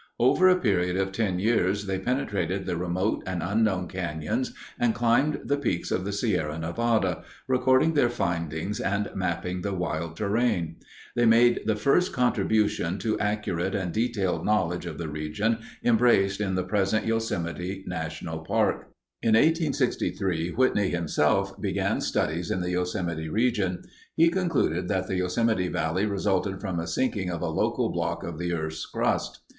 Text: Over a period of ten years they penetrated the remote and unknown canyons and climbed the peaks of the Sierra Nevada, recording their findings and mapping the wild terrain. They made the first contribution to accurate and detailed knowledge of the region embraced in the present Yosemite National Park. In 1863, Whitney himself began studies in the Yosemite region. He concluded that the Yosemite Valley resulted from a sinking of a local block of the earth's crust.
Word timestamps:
Over 0.17 0.49
a 0.49 0.59
period 0.59 0.97
of 0.97 1.11
ten 1.11 1.37
years 1.37 1.85
they 1.85 1.99
penetrated 1.99 2.65
the 2.65 2.75
remote 2.75 3.21
and 3.27 3.43
unknown 3.43 3.87
canyons 3.87 4.51
and 4.79 4.95
climbed 4.95 5.41
the 5.43 5.57
peaks 5.59 5.91
of 5.91 6.05
the 6.05 6.11
Sierra 6.11 6.57
Nevada, 6.57 7.23
recording 7.47 7.93
their 7.93 8.09
findings 8.09 8.79
and 8.79 9.11
mapping 9.13 9.61
the 9.61 9.75
wild 9.75 10.17
terrain. 10.17 10.77
They 11.15 11.27
made 11.27 11.59
the 11.67 11.75
first 11.75 12.11
contribution 12.13 12.97
to 12.97 13.19
accurate 13.19 13.75
and 13.75 13.93
detailed 13.93 14.43
knowledge 14.43 14.87
of 14.87 14.97
the 14.97 15.07
region 15.07 15.59
embraced 15.85 16.41
in 16.41 16.55
the 16.55 16.63
present 16.63 17.05
Yosemite 17.05 17.83
National 17.85 18.39
Park. 18.39 18.89
In 19.21 19.35
1863, 19.35 20.49
Whitney 20.49 20.89
himself 20.89 21.61
began 21.61 22.01
studies 22.01 22.49
in 22.49 22.61
the 22.61 22.71
Yosemite 22.71 23.29
region. 23.29 23.83
He 24.15 24.29
concluded 24.29 24.87
that 24.87 25.05
the 25.05 25.17
Yosemite 25.17 25.67
Valley 25.67 26.07
resulted 26.07 26.59
from 26.59 26.79
a 26.79 26.87
sinking 26.87 27.29
of 27.29 27.43
a 27.43 27.49
local 27.49 27.89
block 27.91 28.23
of 28.23 28.39
the 28.39 28.51
earth's 28.51 28.83
crust. 28.87 29.41